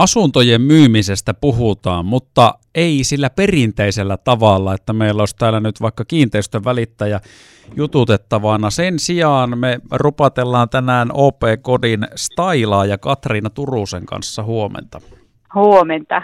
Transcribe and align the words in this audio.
asuntojen 0.00 0.60
myymisestä 0.60 1.34
puhutaan, 1.34 2.06
mutta 2.06 2.54
ei 2.74 3.04
sillä 3.04 3.30
perinteisellä 3.30 4.16
tavalla, 4.16 4.74
että 4.74 4.92
meillä 4.92 5.22
olisi 5.22 5.36
täällä 5.36 5.60
nyt 5.60 5.80
vaikka 5.80 6.04
kiinteistön 6.04 6.64
välittäjä 6.64 7.20
jututettavana. 7.76 8.70
Sen 8.70 8.98
sijaan 8.98 9.58
me 9.58 9.80
rupatellaan 9.90 10.68
tänään 10.68 11.08
OP-kodin 11.12 12.06
Stailaa 12.16 12.86
ja 12.86 12.98
Katriina 12.98 13.50
Turusen 13.50 14.06
kanssa 14.06 14.42
huomenta. 14.42 15.00
Huomenta. 15.54 16.22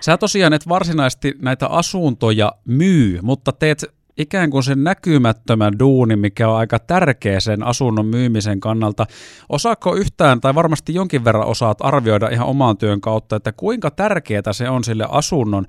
Sä 0.00 0.18
tosiaan 0.18 0.52
et 0.52 0.68
varsinaisesti 0.68 1.34
näitä 1.42 1.66
asuntoja 1.66 2.52
myy, 2.64 3.18
mutta 3.22 3.52
teet 3.52 3.84
ikään 4.18 4.50
kuin 4.50 4.62
sen 4.62 4.84
näkymättömän 4.84 5.78
duuni, 5.78 6.16
mikä 6.16 6.48
on 6.48 6.56
aika 6.56 6.78
tärkeä 6.78 7.40
sen 7.40 7.62
asunnon 7.62 8.06
myymisen 8.06 8.60
kannalta. 8.60 9.06
Osaako 9.48 9.94
yhtään, 9.94 10.40
tai 10.40 10.54
varmasti 10.54 10.94
jonkin 10.94 11.24
verran 11.24 11.46
osaat 11.46 11.78
arvioida 11.80 12.28
ihan 12.28 12.48
oman 12.48 12.78
työn 12.78 13.00
kautta, 13.00 13.36
että 13.36 13.52
kuinka 13.52 13.90
tärkeää 13.90 14.52
se 14.52 14.68
on 14.68 14.84
sille 14.84 15.06
asunnon, 15.10 15.64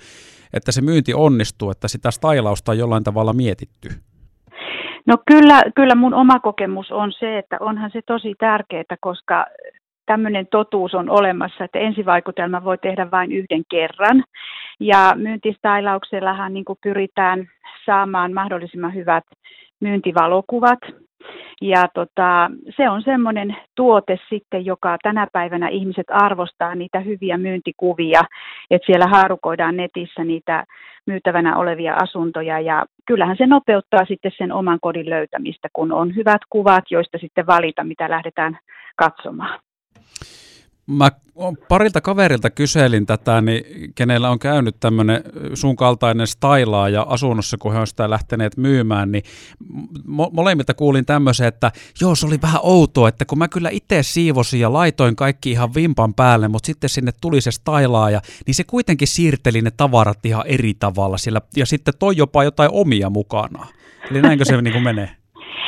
että 0.53 0.71
se 0.71 0.81
myynti 0.81 1.13
onnistuu, 1.13 1.71
että 1.71 1.87
sitä 1.87 2.11
stailausta 2.11 2.71
on 2.71 2.77
jollain 2.77 3.03
tavalla 3.03 3.33
mietitty? 3.33 3.89
No 5.05 5.17
kyllä, 5.27 5.61
kyllä 5.75 5.95
mun 5.95 6.13
oma 6.13 6.39
kokemus 6.39 6.91
on 6.91 7.11
se, 7.19 7.37
että 7.37 7.57
onhan 7.59 7.91
se 7.93 8.01
tosi 8.07 8.33
tärkeää, 8.39 8.97
koska 8.99 9.45
tämmöinen 10.05 10.47
totuus 10.51 10.93
on 10.93 11.09
olemassa, 11.09 11.63
että 11.63 11.79
ensivaikutelma 11.79 12.63
voi 12.63 12.77
tehdä 12.77 13.11
vain 13.11 13.31
yhden 13.31 13.63
kerran. 13.71 14.23
Ja 14.83 15.13
myyntistailauksellahan 15.15 16.53
niin 16.53 16.65
pyritään 16.83 17.47
saamaan 17.85 18.33
mahdollisimman 18.33 18.93
hyvät 18.93 19.23
myyntivalokuvat. 19.79 20.79
Ja 21.61 21.87
tota, 21.93 22.51
se 22.77 22.89
on 22.89 23.01
semmoinen 23.03 23.55
tuote 23.75 24.17
sitten, 24.29 24.65
joka 24.65 24.97
tänä 25.03 25.27
päivänä 25.33 25.67
ihmiset 25.67 26.05
arvostaa 26.09 26.75
niitä 26.75 26.99
hyviä 26.99 27.37
myyntikuvia, 27.37 28.21
että 28.71 28.85
siellä 28.85 29.07
haarukoidaan 29.07 29.77
netissä 29.77 30.23
niitä 30.23 30.63
myytävänä 31.05 31.57
olevia 31.57 31.95
asuntoja 31.95 32.59
ja 32.59 32.85
kyllähän 33.07 33.37
se 33.37 33.47
nopeuttaa 33.47 34.05
sitten 34.05 34.31
sen 34.37 34.51
oman 34.51 34.79
kodin 34.81 35.09
löytämistä, 35.09 35.67
kun 35.73 35.91
on 35.91 36.15
hyvät 36.15 36.41
kuvat, 36.49 36.83
joista 36.91 37.17
sitten 37.17 37.47
valita, 37.47 37.83
mitä 37.83 38.09
lähdetään 38.09 38.57
katsomaan. 38.95 39.59
Mä 40.87 41.11
parilta 41.67 42.01
kaverilta 42.01 42.49
kyselin 42.49 43.05
tätä, 43.05 43.41
niin 43.41 43.93
kenellä 43.95 44.29
on 44.29 44.39
käynyt 44.39 44.79
tämmöinen 44.79 45.23
sun 45.53 45.75
kaltainen 45.75 46.27
stailaa 46.27 46.89
ja 46.89 47.01
asunnossa, 47.09 47.57
kun 47.57 47.73
he 47.73 47.79
on 47.79 47.87
sitä 47.87 48.09
lähteneet 48.09 48.57
myymään, 48.57 49.11
niin 49.11 49.23
mo- 50.07 50.29
molemmilta 50.31 50.73
kuulin 50.73 51.05
tämmöisen, 51.05 51.47
että 51.47 51.71
joo, 52.01 52.15
se 52.15 52.25
oli 52.25 52.41
vähän 52.41 52.59
outoa, 52.63 53.09
että 53.09 53.25
kun 53.25 53.37
mä 53.37 53.47
kyllä 53.47 53.69
itse 53.69 54.03
siivosin 54.03 54.59
ja 54.59 54.73
laitoin 54.73 55.15
kaikki 55.15 55.51
ihan 55.51 55.73
vimpan 55.75 56.13
päälle, 56.13 56.47
mutta 56.47 56.67
sitten 56.67 56.89
sinne 56.89 57.11
tuli 57.21 57.41
se 57.41 57.51
stailaaja, 57.51 58.21
niin 58.47 58.55
se 58.55 58.63
kuitenkin 58.63 59.07
siirteli 59.07 59.61
ne 59.61 59.71
tavarat 59.71 60.25
ihan 60.25 60.47
eri 60.47 60.73
tavalla 60.73 61.17
sillä, 61.17 61.41
ja 61.55 61.65
sitten 61.65 61.93
toi 61.99 62.17
jopa 62.17 62.43
jotain 62.43 62.69
omia 62.73 63.09
mukana. 63.09 63.67
Eli 64.11 64.21
näinkö 64.21 64.45
se 64.45 64.61
niin 64.61 64.73
kuin 64.73 64.83
menee? 64.83 65.22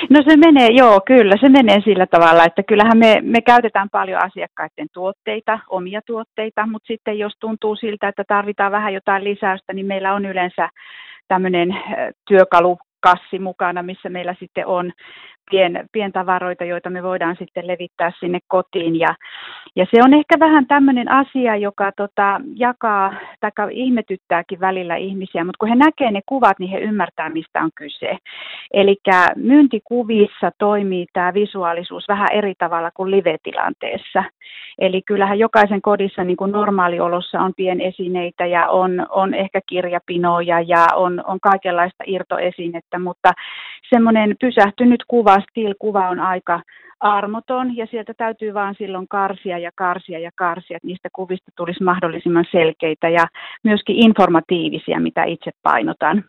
No 0.10 0.22
se 0.28 0.38
menee, 0.38 0.70
joo, 0.72 1.02
kyllä, 1.06 1.36
se 1.42 1.50
menee 1.50 1.82
sillä 1.82 2.08
tavalla, 2.08 2.46
että 2.46 2.64
kyllähän 2.64 2.98
me, 2.98 3.22
me 3.22 3.42
käytetään 3.42 3.90
paljon 3.90 4.24
asiakkaiden 4.24 4.88
tuotteita, 4.94 5.60
omia 5.70 6.02
tuotteita, 6.06 6.68
mutta 6.68 6.88
sitten 6.88 7.20
jos 7.20 7.34
tuntuu 7.40 7.76
siltä, 7.76 8.08
että 8.08 8.24
tarvitaan 8.28 8.72
vähän 8.72 8.94
jotain 8.94 9.24
lisäystä, 9.24 9.74
niin 9.74 9.86
meillä 9.86 10.14
on 10.14 10.26
yleensä 10.26 10.70
tämmöinen 11.28 11.70
työkalu 12.28 12.78
kassi 13.00 13.40
mukana, 13.40 13.84
missä 13.84 14.10
meillä 14.10 14.36
sitten 14.40 14.68
on 14.68 14.92
pien, 15.52 15.90
pientavaroita, 15.92 16.66
joita 16.66 16.90
me 16.90 17.04
voidaan 17.04 17.36
sitten 17.40 17.68
levittää 17.68 18.12
sinne 18.20 18.40
kotiin. 18.48 19.00
Ja, 19.00 19.16
ja 19.76 19.86
se 19.92 20.00
on 20.04 20.14
ehkä 20.14 20.36
vähän 20.40 20.68
tämmöinen 20.68 21.12
asia, 21.12 21.56
joka 21.56 21.92
tota, 21.92 22.42
jakaa 22.56 23.14
tai 23.40 23.52
ihmetyttääkin 23.72 24.60
välillä 24.60 24.96
ihmisiä, 24.96 25.44
mutta 25.44 25.58
kun 25.60 25.70
he 25.70 25.76
näkee 25.76 26.12
ne 26.12 26.22
kuvat, 26.26 26.60
niin 26.60 26.72
he 26.72 26.80
ymmärtää, 26.80 27.30
mistä 27.30 27.62
on 27.62 27.70
kyse. 27.76 28.18
Eli 28.74 28.96
myyntikuvissa 29.36 30.52
toimii 30.58 31.06
tämä 31.14 31.34
visuaalisuus 31.34 32.08
vähän 32.08 32.28
eri 32.32 32.54
tavalla 32.58 32.92
kuin 32.92 33.12
live-tilanteessa. 33.12 34.24
Eli 34.80 35.02
kyllähän 35.02 35.40
jokaisen 35.40 35.82
kodissa 35.82 36.24
niin 36.24 36.38
kuin 36.38 36.52
normaaliolossa 36.52 37.42
on 37.42 37.54
pienesineitä 37.58 38.46
ja 38.46 38.70
on, 38.70 39.06
on 39.10 39.34
ehkä 39.34 39.60
kirjapinoja 39.70 40.62
ja 40.62 40.88
on, 40.96 41.24
on 41.28 41.40
kaikenlaista 41.40 42.04
irtoesinettä, 42.08 43.00
mutta 43.00 43.32
semmoinen 43.90 44.36
pysähtynyt 44.42 45.04
kuva, 45.08 45.35
still-kuva 45.40 46.10
on 46.10 46.20
aika 46.20 46.62
armoton 47.00 47.78
ja 47.78 47.88
sieltä 47.92 48.14
täytyy 48.14 48.54
vaan 48.54 48.76
silloin 48.78 49.08
karsia 49.08 49.58
ja 49.58 49.72
karsia 49.76 50.20
ja 50.20 50.32
karsia, 50.36 50.78
että 50.78 50.88
niistä 50.88 51.10
kuvista 51.14 51.52
tulisi 51.58 51.84
mahdollisimman 51.84 52.46
selkeitä 52.52 53.10
ja 53.10 53.28
myöskin 53.64 53.96
informatiivisia, 53.96 55.00
mitä 55.00 55.24
itse 55.24 55.52
painotan. 55.64 56.24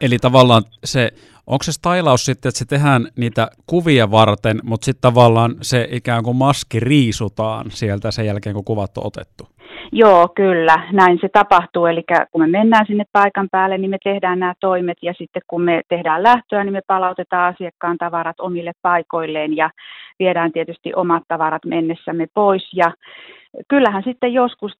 Eli 0.00 0.18
tavallaan 0.18 0.62
se, 0.84 1.10
onko 1.46 1.62
se 1.62 1.72
stylaus 1.72 2.24
sitten, 2.24 2.48
että 2.48 2.58
se 2.58 2.64
tehdään 2.64 3.08
niitä 3.16 3.48
kuvia 3.66 4.10
varten, 4.10 4.60
mutta 4.62 4.84
sitten 4.84 5.02
tavallaan 5.02 5.54
se 5.62 5.88
ikään 5.90 6.24
kuin 6.24 6.36
maski 6.36 6.80
riisutaan 6.80 7.70
sieltä 7.70 8.10
sen 8.10 8.26
jälkeen, 8.26 8.54
kun 8.54 8.64
kuvat 8.64 8.98
on 8.98 9.06
otettu? 9.06 9.53
Joo, 9.92 10.28
kyllä, 10.34 10.82
näin 10.92 11.18
se 11.20 11.28
tapahtuu. 11.28 11.86
Eli 11.86 12.04
kun 12.32 12.40
me 12.40 12.46
mennään 12.46 12.86
sinne 12.86 13.04
paikan 13.12 13.48
päälle, 13.50 13.78
niin 13.78 13.90
me 13.90 13.98
tehdään 14.04 14.38
nämä 14.38 14.54
toimet 14.60 14.98
ja 15.02 15.12
sitten 15.12 15.42
kun 15.46 15.62
me 15.62 15.82
tehdään 15.88 16.22
lähtöä, 16.22 16.64
niin 16.64 16.72
me 16.72 16.80
palautetaan 16.86 17.54
asiakkaan 17.54 17.98
tavarat 17.98 18.40
omille 18.40 18.72
paikoilleen 18.82 19.56
ja 19.56 19.70
viedään 20.18 20.52
tietysti 20.52 20.94
omat 20.94 21.22
tavarat 21.28 21.64
mennessämme 21.64 22.26
pois. 22.34 22.70
Ja 22.72 22.92
kyllähän 23.68 24.02
sitten 24.02 24.32
joskus 24.32 24.72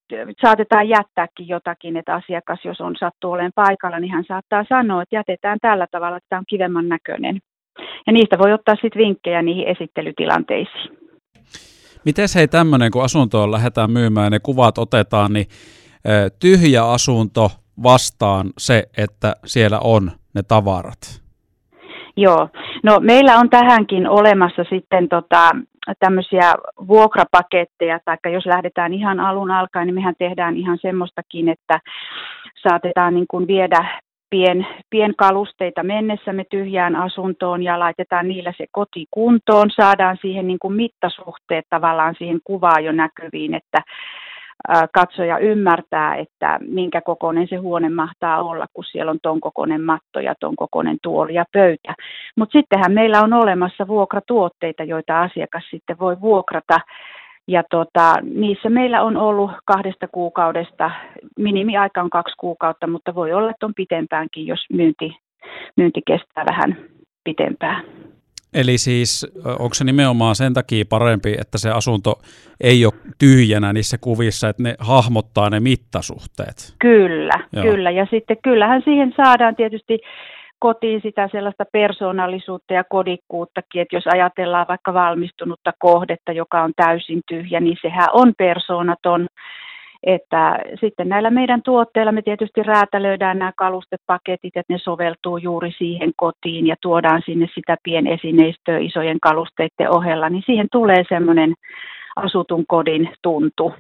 saatetaan 0.43 0.89
jättääkin 0.89 1.49
jotakin, 1.49 1.97
että 1.97 2.15
asiakas, 2.15 2.65
jos 2.65 2.81
on 2.81 2.97
sattuu 2.97 3.33
olemaan 3.33 3.53
paikalla, 3.55 4.01
niin 4.01 4.13
hän 4.13 4.25
saattaa 4.25 4.65
sanoa, 4.69 5.03
että 5.03 5.17
jätetään 5.17 5.59
tällä 5.63 5.87
tavalla, 5.91 6.17
että 6.17 6.29
tämä 6.29 6.39
on 6.39 6.45
kivemman 6.49 6.89
näköinen. 6.89 7.39
Ja 8.07 8.13
niistä 8.13 8.39
voi 8.39 8.53
ottaa 8.53 8.75
sitten 8.75 9.03
vinkkejä 9.03 9.43
niihin 9.43 9.69
esittelytilanteisiin. 9.69 11.04
Miten 12.05 12.29
hei 12.35 12.49
tämmöinen, 12.49 12.91
kun 12.91 13.05
asuntoon 13.05 13.53
lähdetään 13.53 13.91
myymään 13.91 14.27
ja 14.27 14.31
ne 14.31 14.39
kuvat 14.39 14.79
otetaan, 14.79 15.33
niin 15.33 15.47
tyhjä 16.41 16.85
asunto 16.85 17.51
vastaan 17.83 18.51
se, 18.59 18.85
että 18.97 19.37
siellä 19.45 19.79
on 19.85 20.11
ne 20.35 20.43
tavarat? 20.43 21.23
Joo, 22.17 22.49
no 22.83 23.01
meillä 23.01 23.39
on 23.39 23.51
tähänkin 23.51 24.09
olemassa 24.09 24.65
sitten 24.71 25.09
tota, 25.09 25.51
tämmöisiä 25.99 26.55
vuokrapaketteja, 26.89 27.99
tai 28.05 28.33
jos 28.33 28.47
lähdetään 28.47 28.95
ihan 28.95 29.21
alun 29.21 29.51
alkaen, 29.51 29.87
niin 29.87 29.95
mehän 29.95 30.15
tehdään 30.19 30.57
ihan 30.57 30.79
semmoistakin, 30.83 31.49
että 31.49 31.81
saatetaan 32.63 33.15
niin 33.15 33.27
kuin 33.31 33.47
viedä 33.47 34.01
pien, 34.35 34.67
pienkalusteita 34.91 35.83
mennessämme 35.83 36.45
tyhjään 36.51 36.97
asuntoon 36.97 37.63
ja 37.63 37.79
laitetaan 37.79 38.29
niillä 38.29 38.53
se 38.57 38.67
koti 38.73 39.07
kuntoon, 39.11 39.71
saadaan 39.71 40.19
siihen 40.21 40.47
niin 40.47 40.59
kuin 40.59 40.75
mittasuhteet 40.75 41.65
tavallaan 41.71 42.15
siihen 42.19 42.41
kuvaan 42.45 42.85
jo 42.85 42.93
näkyviin, 42.93 43.55
että 43.55 43.79
katsoja 44.95 45.39
ymmärtää, 45.39 46.17
että 46.17 46.59
minkä 46.69 47.01
kokoinen 47.01 47.49
se 47.49 47.57
huone 47.57 47.89
mahtaa 47.89 48.43
olla, 48.43 48.67
kun 48.73 48.85
siellä 48.85 49.11
on 49.11 49.19
ton 49.23 49.41
kokoinen 49.41 49.83
matto 49.83 50.21
ja 50.21 50.35
ton 50.41 50.57
kokoinen 50.57 50.97
tuoli 51.03 51.35
ja 51.35 51.45
pöytä. 51.53 51.95
Mutta 52.37 52.59
sittenhän 52.59 52.93
meillä 52.93 53.23
on 53.23 53.33
olemassa 53.33 53.87
vuokratuotteita, 53.87 54.85
joita 54.85 55.23
asiakas 55.23 55.65
sitten 55.71 55.99
voi 55.99 56.21
vuokrata 56.21 56.81
ja 57.49 57.63
tota, 57.71 58.15
niissä 58.23 58.71
meillä 58.71 59.03
on 59.03 59.17
ollut 59.17 59.51
kahdesta 59.65 60.09
kuukaudesta, 60.09 60.91
minimiaika 61.39 62.03
on 62.03 62.11
kaksi 62.11 62.35
kuukautta, 62.39 62.87
mutta 62.87 63.15
voi 63.15 63.33
olla, 63.33 63.51
että 63.51 63.67
on 63.67 63.75
pitempäänkin, 63.75 64.47
jos 64.47 64.61
myynti, 64.73 65.17
myynti 65.77 66.01
kestää 66.07 66.45
vähän 66.51 66.77
pitempään. 67.25 67.85
Eli 68.55 68.79
siis 68.79 69.27
onko 69.47 69.75
se 69.75 69.85
nimenomaan 69.85 70.35
sen 70.35 70.55
takia 70.55 70.85
parempi, 70.89 71.37
että 71.41 71.59
se 71.59 71.71
asunto 71.71 72.15
ei 72.61 72.87
ole 72.87 72.95
tyhjänä 73.19 73.73
niissä 73.73 73.99
kuvissa, 74.01 74.49
että 74.49 74.63
ne 74.63 74.75
hahmottaa 74.79 75.51
ne 75.51 75.61
mittasuhteet? 75.61 76.75
Kyllä, 76.79 77.41
Joo. 77.53 77.65
kyllä. 77.65 77.91
Ja 77.91 78.07
sitten 78.11 78.37
kyllähän 78.43 78.83
siihen 78.85 79.15
saadaan 79.17 79.57
tietysti 79.57 79.99
kotiin 80.65 81.01
sitä 81.03 81.29
sellaista 81.33 81.65
persoonallisuutta 81.73 82.75
ja 82.75 82.85
kodikkuuttakin, 82.85 83.83
että 83.83 83.97
jos 83.97 84.07
ajatellaan 84.07 84.67
vaikka 84.69 84.95
valmistunutta 84.95 85.73
kohdetta, 85.79 86.33
joka 86.33 86.63
on 86.63 86.73
täysin 86.77 87.21
tyhjä, 87.29 87.61
niin 87.61 87.77
sehän 87.83 88.09
on 88.13 88.33
persoonaton. 88.39 89.27
Että 90.03 90.59
sitten 90.81 91.09
näillä 91.09 91.31
meidän 91.31 91.63
tuotteilla 91.63 92.13
me 92.13 92.23
tietysti 92.23 92.63
räätälöidään 92.63 93.39
nämä 93.39 93.53
kalustepaketit, 93.57 94.57
että 94.57 94.73
ne 94.73 94.79
soveltuu 94.79 95.37
juuri 95.37 95.73
siihen 95.79 96.13
kotiin 96.17 96.67
ja 96.67 96.77
tuodaan 96.81 97.23
sinne 97.27 97.47
sitä 97.55 97.77
pienesineistöä 97.83 98.79
isojen 98.79 99.21
kalusteiden 99.21 99.91
ohella, 99.91 100.29
niin 100.29 100.43
siihen 100.47 100.69
tulee 100.73 101.05
semmoinen 101.09 101.55
asutun 102.17 102.65
kodin 102.69 103.11
tuntu. 103.23 103.73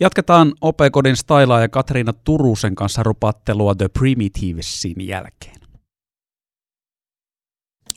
Jatketaan 0.00 0.52
Opekodin 0.60 1.16
Stylaa 1.16 1.60
ja 1.60 1.68
Katriina 1.68 2.12
Turusen 2.12 2.74
kanssa 2.74 3.02
rupattelua 3.02 3.74
The 3.74 3.88
Primitivesin 3.88 5.06
jälkeen. 5.08 5.58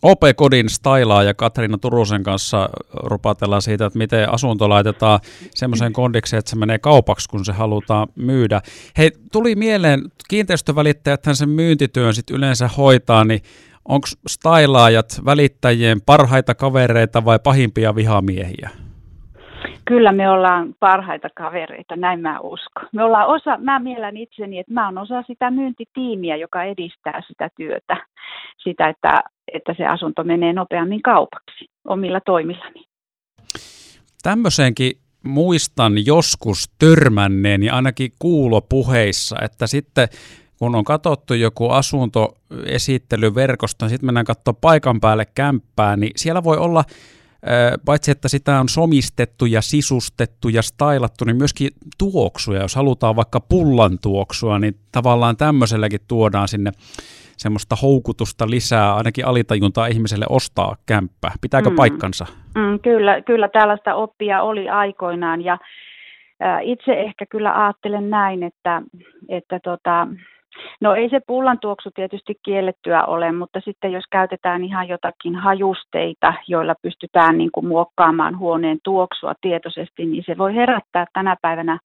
OP-kodin 0.01 0.69
stylaa 0.69 1.23
ja 1.23 1.33
Katriina 1.33 1.77
Turusen 1.77 2.23
kanssa 2.23 2.69
rupatellaan 2.93 3.61
siitä, 3.61 3.85
että 3.85 3.97
miten 3.97 4.33
asunto 4.33 4.69
laitetaan 4.69 5.19
semmoiseen 5.55 5.93
kondikseen, 5.93 6.39
että 6.39 6.49
se 6.49 6.55
menee 6.55 6.79
kaupaksi, 6.79 7.29
kun 7.29 7.45
se 7.45 7.51
halutaan 7.51 8.07
myydä. 8.15 8.61
Hei, 8.97 9.11
tuli 9.31 9.55
mieleen, 9.55 10.01
kiinteistövälittäjäthän 10.27 11.35
sen 11.35 11.49
myyntityön 11.49 12.13
sitten 12.13 12.37
yleensä 12.37 12.67
hoitaa, 12.67 13.23
niin 13.23 13.41
onko 13.85 14.07
stylaajat 14.27 15.21
välittäjien 15.25 16.01
parhaita 16.01 16.55
kavereita 16.55 17.25
vai 17.25 17.39
pahimpia 17.39 17.95
vihamiehiä? 17.95 18.69
Kyllä 19.85 20.11
me 20.11 20.29
ollaan 20.29 20.75
parhaita 20.79 21.29
kavereita, 21.35 21.95
näin 21.95 22.19
mä 22.19 22.39
uskon. 22.39 22.87
Me 22.93 23.03
ollaan 23.03 23.27
osa, 23.27 23.57
mä 23.57 23.79
miellän 23.79 24.17
itseni, 24.17 24.59
että 24.59 24.73
mä 24.73 24.85
oon 24.85 24.97
osa 24.97 25.23
sitä 25.27 25.51
myyntitiimiä, 25.51 26.35
joka 26.35 26.63
edistää 26.63 27.21
sitä 27.27 27.49
työtä, 27.57 27.97
sitä, 28.57 28.89
että, 28.89 29.23
että 29.53 29.73
se 29.77 29.85
asunto 29.85 30.23
menee 30.23 30.53
nopeammin 30.53 31.01
kaupaksi 31.01 31.69
omilla 31.87 32.19
toimillani. 32.25 32.83
Tämmöiseenkin 34.23 34.91
muistan 35.23 36.05
joskus 36.05 36.69
törmänneen 36.79 37.63
ja 37.63 37.75
ainakin 37.75 38.11
kuulopuheissa, 38.19 39.35
että 39.41 39.67
sitten 39.67 40.07
kun 40.59 40.75
on 40.75 40.83
katsottu 40.83 41.33
joku 41.33 41.69
asuntoesittely 41.69 43.35
verkosta, 43.35 43.85
niin 43.85 43.89
sitten 43.89 44.05
mennään 44.05 44.25
katsoa 44.25 44.53
paikan 44.61 44.99
päälle 44.99 45.25
kämppää, 45.35 45.97
niin 45.97 46.11
siellä 46.15 46.43
voi 46.43 46.57
olla 46.57 46.83
paitsi 47.85 48.11
että 48.11 48.27
sitä 48.27 48.59
on 48.59 48.69
somistettu 48.69 49.45
ja 49.45 49.61
sisustettu 49.61 50.49
ja 50.49 50.61
stylattu, 50.61 51.25
niin 51.25 51.37
myöskin 51.37 51.69
tuoksuja. 51.97 52.61
Jos 52.61 52.75
halutaan 52.75 53.15
vaikka 53.15 53.39
pullan 53.39 53.97
tuoksua, 54.01 54.59
niin 54.59 54.73
tavallaan 54.91 55.37
tämmöiselläkin 55.37 55.99
tuodaan 56.07 56.47
sinne 56.47 56.71
semmoista 57.37 57.75
houkutusta 57.75 58.49
lisää, 58.49 58.95
ainakin 58.95 59.25
alitajuntaa 59.25 59.87
ihmiselle 59.87 60.25
ostaa 60.29 60.75
kämppää. 60.85 61.31
Pitääkö 61.41 61.69
mm. 61.69 61.75
paikkansa? 61.75 62.25
Mm, 62.55 62.79
kyllä, 62.79 63.21
kyllä 63.21 63.47
tällaista 63.47 63.95
oppia 63.95 64.41
oli 64.41 64.69
aikoinaan 64.69 65.41
ja 65.41 65.57
itse 66.61 66.93
ehkä 66.93 67.25
kyllä 67.25 67.63
ajattelen 67.63 68.09
näin, 68.09 68.43
että, 68.43 68.81
että 69.29 69.59
tota, 69.63 70.07
No 70.81 70.95
ei 70.95 71.09
se 71.09 71.19
pullan 71.27 71.59
tuoksu 71.59 71.89
tietysti 71.95 72.39
kiellettyä 72.43 73.05
ole, 73.05 73.31
mutta 73.31 73.59
sitten 73.59 73.91
jos 73.91 74.03
käytetään 74.11 74.63
ihan 74.63 74.87
jotakin 74.87 75.35
hajusteita, 75.35 76.33
joilla 76.47 76.75
pystytään 76.81 77.37
niin 77.37 77.51
kuin 77.51 77.67
muokkaamaan 77.67 78.37
huoneen 78.37 78.77
tuoksua 78.83 79.33
tietoisesti, 79.41 80.05
niin 80.05 80.23
se 80.25 80.37
voi 80.37 80.55
herättää 80.55 81.05
tänä 81.13 81.35
päivänä 81.41 81.79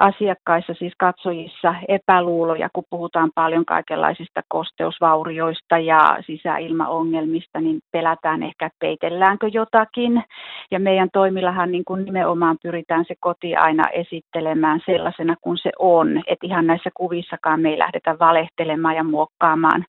asiakkaissa, 0.00 0.74
siis 0.74 0.92
katsojissa 0.98 1.74
epäluuloja, 1.88 2.68
kun 2.72 2.84
puhutaan 2.90 3.30
paljon 3.34 3.64
kaikenlaisista 3.64 4.40
kosteusvaurioista 4.48 5.78
ja 5.78 6.18
sisäilmaongelmista, 6.26 7.60
niin 7.60 7.80
pelätään 7.92 8.42
ehkä, 8.42 8.66
että 8.66 8.76
peitelläänkö 8.80 9.48
jotakin. 9.52 10.24
Ja 10.70 10.80
meidän 10.80 11.08
toimillahan 11.12 11.72
niin 11.72 11.84
kuin 11.84 12.04
nimenomaan 12.04 12.56
pyritään 12.62 13.04
se 13.08 13.14
koti 13.20 13.56
aina 13.56 13.88
esittelemään 13.88 14.80
sellaisena 14.86 15.34
kuin 15.40 15.58
se 15.58 15.70
on. 15.78 16.22
Että 16.26 16.46
ihan 16.46 16.66
näissä 16.66 16.90
kuvissakaan 16.94 17.60
me 17.60 17.68
ei 17.70 17.78
lähdetä 17.78 18.18
valehtelemaan 18.18 18.96
ja 18.96 19.04
muokkaamaan 19.04 19.84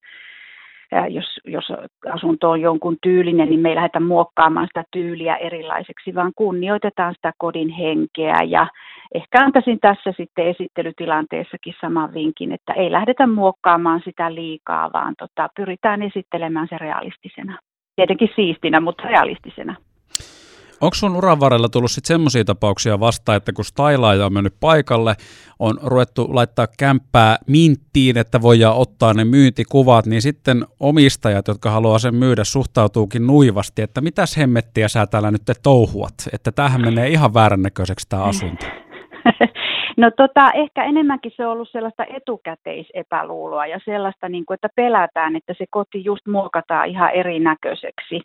jos, 1.09 1.39
jos 1.45 1.71
asunto 2.13 2.49
on 2.49 2.61
jonkun 2.61 2.97
tyylinen, 3.01 3.49
niin 3.49 3.59
me 3.59 3.69
ei 3.69 3.75
lähdetä 3.75 3.99
muokkaamaan 3.99 4.67
sitä 4.67 4.83
tyyliä 4.91 5.35
erilaiseksi, 5.35 6.15
vaan 6.15 6.31
kunnioitetaan 6.35 7.13
sitä 7.13 7.31
kodin 7.37 7.69
henkeä. 7.69 8.35
Ja 8.47 8.67
ehkä 9.13 9.39
antaisin 9.39 9.79
tässä 9.79 10.13
sitten 10.17 10.47
esittelytilanteessakin 10.47 11.73
saman 11.81 12.13
vinkin, 12.13 12.51
että 12.51 12.73
ei 12.73 12.91
lähdetä 12.91 13.27
muokkaamaan 13.27 14.01
sitä 14.05 14.35
liikaa, 14.35 14.89
vaan 14.93 15.13
tota, 15.19 15.49
pyritään 15.55 16.01
esittelemään 16.01 16.67
se 16.69 16.77
realistisena. 16.77 17.59
Tietenkin 17.95 18.29
siistinä, 18.35 18.79
mutta 18.79 19.03
realistisena. 19.03 19.75
Onko 20.83 20.95
sun 20.95 21.15
uran 21.15 21.39
varrella 21.39 21.69
tullut 21.69 21.91
sitten 21.91 22.07
semmoisia 22.07 22.45
tapauksia 22.45 22.99
vastaan, 22.99 23.35
että 23.37 23.53
kun 23.53 23.65
stylaaja 23.65 24.25
on 24.25 24.33
mennyt 24.33 24.53
paikalle, 24.59 25.15
on 25.59 25.77
ruvettu 25.83 26.35
laittaa 26.35 26.67
kämppää 26.79 27.37
minttiin, 27.47 28.17
että 28.17 28.41
voidaan 28.41 28.77
ottaa 28.77 29.13
ne 29.13 29.25
myyntikuvat, 29.25 30.05
niin 30.05 30.21
sitten 30.21 30.65
omistajat, 30.79 31.47
jotka 31.47 31.69
haluaa 31.69 31.99
sen 31.99 32.15
myydä, 32.15 32.43
suhtautuukin 32.43 33.27
nuivasti, 33.27 33.81
että 33.81 34.01
mitäs 34.01 34.37
hemmettiä 34.37 34.87
sä 34.87 35.07
täällä 35.07 35.31
nyt 35.31 35.45
te 35.45 35.53
touhuat, 35.63 36.13
että 36.33 36.51
tämähän 36.51 36.81
menee 36.81 37.07
ihan 37.07 37.33
väärän 37.33 37.61
näköiseksi 37.61 38.09
tämä 38.09 38.23
asunto. 38.23 38.65
No 39.97 40.11
tota, 40.17 40.51
ehkä 40.51 40.83
enemmänkin 40.83 41.31
se 41.35 41.45
on 41.45 41.51
ollut 41.51 41.69
sellaista 41.71 42.05
etukäteisepäluuloa 42.05 43.65
ja 43.65 43.79
sellaista, 43.85 44.29
niin 44.29 44.45
kuin, 44.45 44.55
että 44.55 44.69
pelätään, 44.75 45.35
että 45.35 45.53
se 45.57 45.65
koti 45.69 46.03
just 46.03 46.27
muokataan 46.27 46.89
ihan 46.89 47.11
erinäköiseksi 47.11 48.21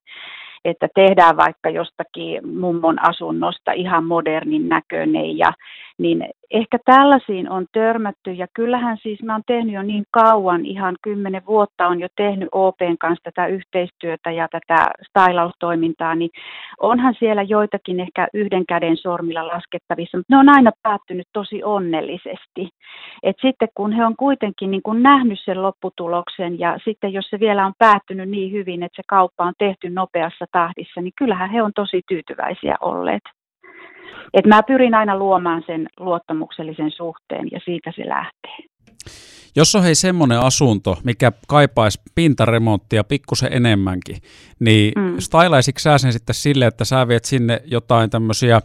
että 0.64 0.88
tehdään 0.94 1.36
vaikka 1.36 1.70
jostakin 1.70 2.48
mummon 2.58 3.08
asunnosta 3.08 3.72
ihan 3.72 4.04
modernin 4.04 4.68
näköinen 4.68 5.38
ja 5.38 5.52
niin 5.98 6.24
ehkä 6.50 6.78
tällaisiin 6.84 7.50
on 7.50 7.66
törmätty 7.72 8.32
ja 8.32 8.46
kyllähän 8.54 8.96
siis 9.02 9.22
mä 9.22 9.32
oon 9.32 9.42
tehnyt 9.46 9.74
jo 9.74 9.82
niin 9.82 10.04
kauan, 10.10 10.66
ihan 10.66 10.96
kymmenen 11.02 11.46
vuotta 11.46 11.86
on 11.86 12.00
jo 12.00 12.08
tehnyt 12.16 12.48
OPn 12.52 12.96
kanssa 13.00 13.24
tätä 13.24 13.46
yhteistyötä 13.46 14.30
ja 14.30 14.48
tätä 14.48 14.90
stylaustoimintaa, 15.08 16.14
niin 16.14 16.30
onhan 16.80 17.14
siellä 17.18 17.42
joitakin 17.42 18.00
ehkä 18.00 18.28
yhden 18.34 18.66
käden 18.66 18.96
sormilla 18.96 19.48
laskettavissa, 19.48 20.18
mutta 20.18 20.34
ne 20.34 20.38
on 20.38 20.48
aina 20.48 20.70
päättynyt 20.82 21.28
tosi 21.32 21.64
onnellisesti. 21.64 22.68
Et 23.22 23.36
sitten 23.42 23.68
kun 23.74 23.92
he 23.92 24.04
on 24.04 24.16
kuitenkin 24.16 24.70
niin 24.70 24.82
kun 24.82 25.02
nähnyt 25.02 25.40
sen 25.44 25.62
lopputuloksen 25.62 26.58
ja 26.58 26.78
sitten 26.84 27.12
jos 27.12 27.26
se 27.30 27.40
vielä 27.40 27.66
on 27.66 27.72
päättynyt 27.78 28.28
niin 28.28 28.52
hyvin, 28.52 28.82
että 28.82 28.96
se 28.96 29.02
kauppa 29.08 29.44
on 29.44 29.54
tehty 29.58 29.90
nopeassa 29.90 30.44
tahdissa, 30.52 31.00
niin 31.00 31.12
kyllähän 31.18 31.50
he 31.50 31.62
on 31.62 31.72
tosi 31.74 32.02
tyytyväisiä 32.08 32.76
olleet. 32.80 33.22
Et 34.34 34.46
mä 34.46 34.62
pyrin 34.62 34.94
aina 34.94 35.18
luomaan 35.18 35.62
sen 35.66 35.88
luottamuksellisen 36.00 36.90
suhteen 36.90 37.48
ja 37.52 37.60
siitä 37.64 37.92
se 37.96 38.08
lähtee. 38.08 38.56
Jos 39.56 39.74
on 39.74 39.82
hei 39.82 39.94
semmoinen 39.94 40.40
asunto, 40.40 40.96
mikä 41.04 41.32
kaipaisi 41.48 42.00
pintaremonttia 42.14 43.04
pikkusen 43.04 43.52
enemmänkin, 43.52 44.16
niin 44.60 44.92
mm. 44.96 45.14
stylaisitko 45.18 45.78
sä 45.78 45.98
sen 45.98 46.12
sitten 46.12 46.34
sille, 46.34 46.66
että 46.66 46.84
sä 46.84 47.08
viet 47.08 47.24
sinne 47.24 47.60
jotain 47.64 48.10
tämmöisiä 48.10 48.60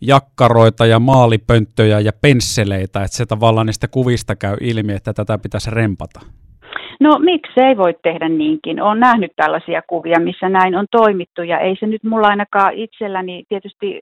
jakkaroita 0.00 0.86
ja 0.86 0.98
maalipönttöjä 0.98 2.00
ja 2.00 2.12
pensseleitä, 2.12 3.04
että 3.04 3.16
se 3.16 3.26
tavallaan 3.26 3.66
niistä 3.66 3.88
kuvista 3.88 4.36
käy 4.36 4.56
ilmi, 4.60 4.92
että 4.92 5.12
tätä 5.12 5.38
pitäisi 5.38 5.70
rempata? 5.70 6.20
No 7.00 7.18
miksei 7.18 7.76
voi 7.76 7.94
tehdä 8.02 8.28
niinkin. 8.28 8.82
Olen 8.82 9.00
nähnyt 9.00 9.32
tällaisia 9.36 9.82
kuvia, 9.86 10.20
missä 10.20 10.48
näin 10.48 10.74
on 10.76 10.86
toimittu 10.90 11.42
ja 11.42 11.58
ei 11.58 11.76
se 11.80 11.86
nyt 11.86 12.04
mulla 12.04 12.28
ainakaan 12.28 12.74
itselläni 12.74 13.44
tietysti 13.48 14.00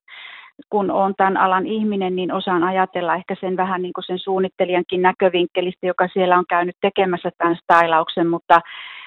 kun 0.70 0.90
olen 0.90 1.14
tämän 1.16 1.37
alan 1.37 1.66
ihminen, 1.66 2.16
niin 2.16 2.32
osaan 2.32 2.64
ajatella 2.64 3.15
ehkä 3.15 3.36
sen 3.41 3.56
vähän 3.56 3.82
niin 3.82 3.93
kuin 3.93 4.05
sen 4.05 4.19
suunnittelijankin 4.19 5.03
näkövinkkelistä, 5.03 5.86
joka 5.86 6.08
siellä 6.12 6.38
on 6.38 6.44
käynyt 6.48 6.76
tekemässä 6.81 7.31
tämän 7.38 7.56
stylauksen, 7.56 8.26
mutta, 8.26 8.60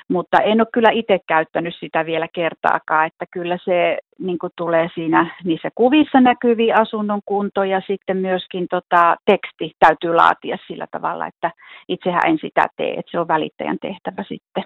mutta 0.10 0.38
en 0.42 0.62
ole 0.62 0.68
kyllä 0.74 0.90
itse 0.92 1.20
käyttänyt 1.28 1.74
sitä 1.80 2.06
vielä 2.06 2.28
kertaakaan, 2.34 3.08
että 3.08 3.26
kyllä 3.32 3.58
se 3.66 3.98
niin 4.20 4.38
tulee 4.56 4.90
siinä 4.96 5.36
niissä 5.44 5.70
kuvissa 5.76 6.22
näkyviä 6.22 6.76
asunnon 6.76 7.22
kunto 7.26 7.64
ja 7.64 7.82
sitten 7.88 8.18
myöskin 8.18 8.68
tota, 8.70 9.16
teksti 9.26 9.72
täytyy 9.80 10.16
laatia 10.16 10.58
sillä 10.68 10.88
tavalla, 10.92 11.28
että 11.28 11.52
itsehän 11.88 12.22
en 12.26 12.38
sitä 12.42 12.68
tee, 12.78 12.94
että 12.94 13.12
se 13.12 13.20
on 13.20 13.28
välittäjän 13.28 13.78
tehtävä 13.82 14.24
sitten. 14.28 14.64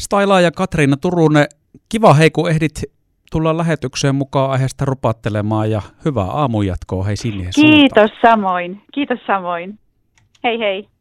Stylaaja 0.00 0.50
Katriina 0.50 0.96
Turunen, 0.96 1.46
kiva 1.88 2.14
hei 2.14 2.30
kun 2.30 2.50
ehdit 2.50 2.72
tulla 3.32 3.56
lähetykseen 3.56 4.14
mukaan 4.14 4.50
aiheesta 4.50 4.84
rupattelemaan 4.84 5.70
ja 5.70 5.82
hyvää 6.04 6.24
aamujatkoa 6.24 7.04
hei 7.04 7.16
sinne 7.16 7.50
Kiitos 7.54 8.10
suuntaan. 8.10 8.10
samoin. 8.22 8.80
Kiitos 8.94 9.18
samoin. 9.26 9.78
Hei 10.44 10.58
hei. 10.58 10.93